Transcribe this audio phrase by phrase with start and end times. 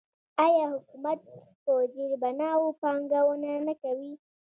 [0.43, 1.19] آیا حکومت
[1.63, 4.13] په زیربناوو پانګونه نه کوي؟